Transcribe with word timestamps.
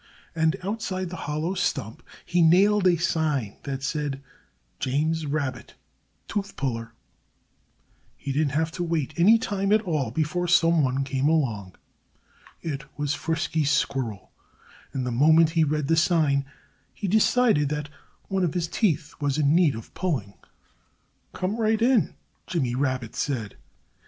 And 0.33 0.55
outside 0.63 1.11
the 1.11 1.15
hollow 1.29 1.53
stump 1.53 2.01
he 2.25 2.41
nailed 2.41 2.87
a 2.87 2.97
sign 2.97 3.57
that 3.65 3.83
said: 3.83 4.19
JAMES 4.79 5.27
RABBIT 5.27 5.75
TOOTH 6.27 6.55
PULLER 6.55 6.95
He 8.17 8.31
didn't 8.31 8.53
have 8.53 8.71
to 8.71 8.83
wait 8.83 9.13
any 9.15 9.37
time 9.37 9.71
at 9.71 9.83
all 9.83 10.09
before 10.09 10.47
some 10.47 10.83
one 10.83 11.03
came 11.03 11.27
along. 11.27 11.75
It 12.63 12.83
was 12.97 13.13
Frisky 13.13 13.63
Squirrel. 13.63 14.31
And 14.91 15.05
the 15.05 15.11
moment 15.11 15.51
he 15.51 15.63
read 15.63 15.87
the 15.87 15.95
sign 15.95 16.45
he 16.95 17.07
decided 17.07 17.69
that 17.69 17.87
one 18.27 18.43
of 18.43 18.55
his 18.55 18.67
teeth 18.67 19.13
was 19.19 19.37
in 19.37 19.53
need 19.53 19.75
of 19.75 19.93
pulling. 19.93 20.33
"Come 21.31 21.57
right 21.57 21.79
in!" 21.79 22.15
Jimmy 22.47 22.73
Rabbit 22.73 23.15
said. 23.15 23.55